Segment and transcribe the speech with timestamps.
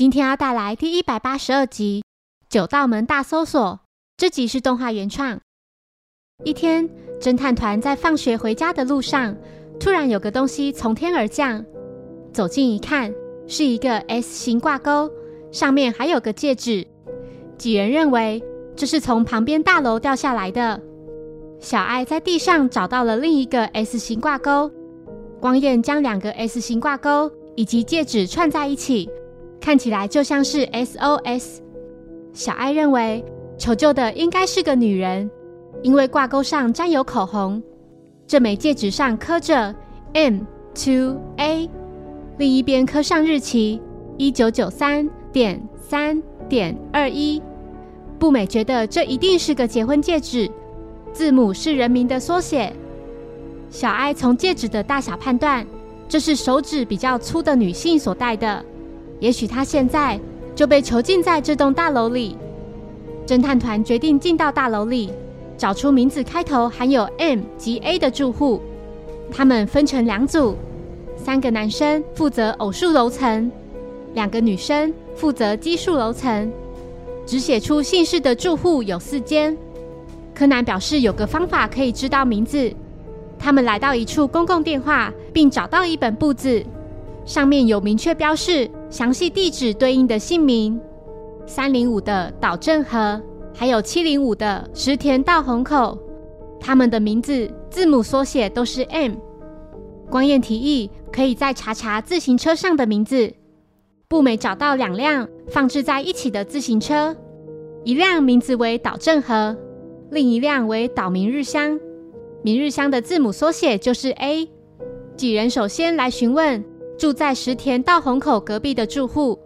[0.00, 2.02] 今天要带来第一百八十二集
[2.48, 3.60] 《九道门大搜索》。
[4.16, 5.38] 这集是动画原创。
[6.42, 6.88] 一天，
[7.20, 9.36] 侦探团在放学回家的路上，
[9.78, 11.62] 突然有个东西从天而降。
[12.32, 13.12] 走近一看，
[13.46, 15.10] 是一个 S 型挂钩，
[15.52, 16.86] 上面还有个戒指。
[17.58, 18.42] 几人认为
[18.74, 20.80] 这是从旁边大楼掉下来的。
[21.58, 24.72] 小爱在地上找到了另一个 S 型挂钩。
[25.42, 29.10] 光彦将两个 S 型挂钩以及戒指串在一起，
[29.60, 31.58] 看起来就像是 SOS。
[32.32, 33.24] 小爱认为
[33.58, 35.30] 求救的应该是个女人，
[35.82, 37.62] 因为挂钩上沾有口红，
[38.26, 39.74] 这枚戒指上刻着
[40.14, 40.40] M
[40.74, 41.68] to A，
[42.38, 43.80] 另一边刻上日期
[44.16, 47.42] 一九九三点三点二一。
[48.18, 50.50] 步美觉得这一定是个结婚戒指，
[51.12, 52.72] 字母是人名的缩写。
[53.70, 55.66] 小艾从戒指的大小判断，
[56.08, 58.64] 这是手指比较粗的女性所戴的。
[59.20, 60.18] 也许他现在
[60.54, 62.36] 就被囚禁在这栋大楼里。
[63.26, 65.12] 侦探团决定进到大楼里，
[65.56, 68.60] 找出名字开头含有 M 及 A 的住户。
[69.30, 70.56] 他们分成两组，
[71.16, 73.52] 三个男生负责偶数楼层，
[74.14, 76.50] 两个女生负责奇数楼层。
[77.24, 79.56] 只写出姓氏的住户有四间。
[80.34, 82.72] 柯南表示有个方法可以知道名字。
[83.38, 86.64] 他们来到一处公共电话，并找到一本簿子，
[87.24, 90.78] 上面有明确标示详细地址对应的姓名：
[91.46, 93.22] 三零五的岛正和，
[93.54, 95.96] 还有七零五的石田道虹口。
[96.58, 99.12] 他们的名字字母缩写都是 M。
[100.10, 103.32] 光彦提议可以再查查自行车上的名字。
[104.08, 107.16] 步美找到两辆放置在一起的自行车，
[107.84, 109.56] 一辆名字为岛正和，
[110.10, 111.78] 另一辆为岛明日香。
[112.42, 114.48] 明日香的字母缩写就是 A。
[115.16, 116.64] 几人首先来询问
[117.00, 119.38] 住在石田道虹口隔壁的住户，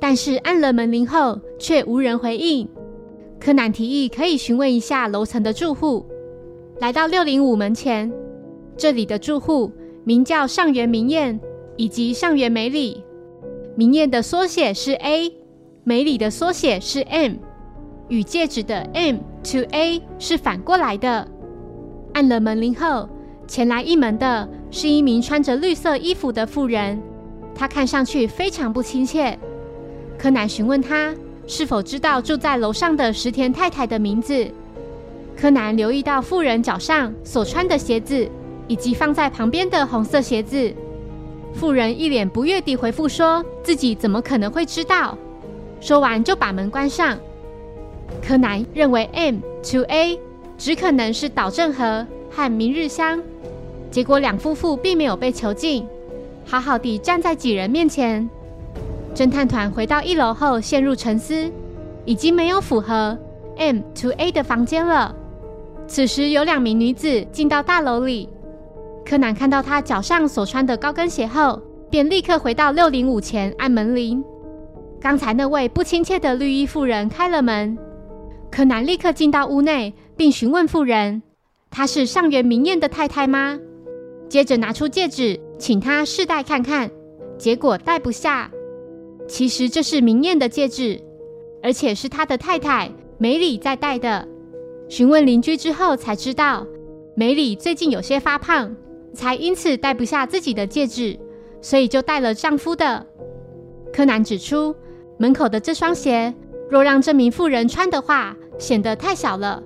[0.00, 2.66] 但是按了门铃后却无人回应。
[3.38, 6.06] 柯南提议可以询问一下楼层的住户。
[6.80, 8.10] 来到六零五门前，
[8.78, 9.70] 这里的住户
[10.04, 11.38] 名叫上原明彦
[11.76, 13.04] 以及上原美里。
[13.74, 15.30] 明彦的缩写是 A，
[15.84, 17.34] 美里的缩写是 M，
[18.08, 21.28] 与戒指的 M to A 是反过来的。
[22.14, 23.06] 按了门铃后，
[23.46, 27.00] 前来应门的是一名穿着绿色衣服的妇人，
[27.54, 29.38] 她看上去非常不亲切。
[30.18, 31.14] 柯南询问她
[31.46, 34.46] 是否知道住在楼上的石田太太的名字。
[35.36, 38.28] 柯南留意到妇人脚上所穿的鞋子，
[38.66, 40.74] 以及放在旁边的红色鞋子。
[41.54, 45.16] 妇人一脸不悦地回复说自己怎么可能会知道。
[45.80, 47.18] 说完就把门关上。
[48.26, 49.36] 柯南认为 M
[49.70, 50.18] to A。
[50.58, 52.06] 只可能是岛正和
[52.36, 53.18] 和明日香，
[53.90, 55.86] 结果两夫妇并没有被囚禁，
[56.44, 58.28] 好好地站在几人面前。
[59.14, 61.50] 侦探团回到一楼后陷入沉思，
[62.04, 63.16] 已经没有符合
[63.56, 65.14] M to A 的房间了。
[65.88, 68.28] 此时有两名女子进到大楼里，
[69.02, 71.58] 柯南看到她脚上所穿的高跟鞋后，
[71.88, 74.22] 便立刻回到六零五前按门铃。
[75.00, 77.78] 刚才那位不亲切的绿衣妇人开了门，
[78.50, 79.94] 柯南立刻进到屋内。
[80.18, 81.22] 并询问妇人
[81.76, 83.60] ：“她是上原明彦的太太吗？”
[84.30, 86.90] 接着拿出戒指，请她试戴看看。
[87.36, 88.50] 结果戴不下。
[89.28, 90.98] 其实这是明彦的戒指，
[91.62, 94.26] 而且是他的太太梅里在戴的。
[94.88, 96.66] 询问邻居之后才知道，
[97.14, 98.74] 梅里最近有些发胖，
[99.12, 101.18] 才因此戴不下自己的戒指，
[101.60, 103.04] 所以就戴了丈夫的。
[103.92, 104.74] 柯南指出，
[105.18, 106.32] 门口的这双鞋，
[106.70, 109.62] 若让这名妇人穿的话，显得太小了。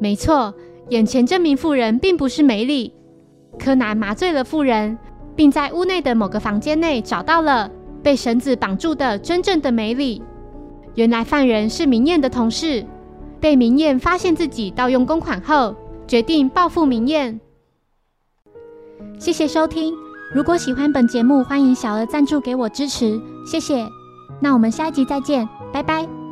[0.00, 0.54] 没错，
[0.90, 2.92] 眼前这名妇人并不是梅里。
[3.58, 4.98] 柯南麻醉了妇人，
[5.36, 7.70] 并在屋内的某个房间内找到了
[8.02, 10.22] 被绳子绑住的真正的梅里。
[10.94, 12.84] 原来犯人是明艳的同事，
[13.40, 15.74] 被明艳发现自己盗用公款后，
[16.06, 17.40] 决定报复明艳。
[19.18, 19.94] 谢谢收听，
[20.34, 23.86] 如果喜欢本节目，欢迎小额赞助给我支持，谢谢。
[24.40, 26.23] 那我们下一集再见，拜拜。